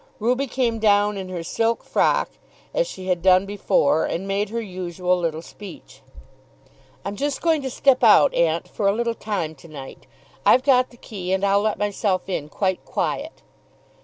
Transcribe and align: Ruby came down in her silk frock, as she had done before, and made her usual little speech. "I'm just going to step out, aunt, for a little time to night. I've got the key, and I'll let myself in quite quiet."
Ruby 0.17 0.47
came 0.47 0.79
down 0.79 1.15
in 1.15 1.29
her 1.29 1.43
silk 1.43 1.83
frock, 1.83 2.31
as 2.73 2.87
she 2.87 3.05
had 3.05 3.21
done 3.21 3.45
before, 3.45 4.03
and 4.03 4.27
made 4.27 4.49
her 4.49 4.59
usual 4.59 5.15
little 5.19 5.43
speech. 5.43 6.01
"I'm 7.05 7.15
just 7.15 7.39
going 7.39 7.61
to 7.61 7.69
step 7.69 8.03
out, 8.03 8.33
aunt, 8.33 8.67
for 8.67 8.87
a 8.87 8.93
little 8.95 9.13
time 9.13 9.53
to 9.53 9.67
night. 9.67 10.07
I've 10.43 10.63
got 10.63 10.89
the 10.89 10.97
key, 10.97 11.31
and 11.33 11.43
I'll 11.43 11.61
let 11.61 11.77
myself 11.77 12.27
in 12.27 12.49
quite 12.49 12.83
quiet." 12.83 13.43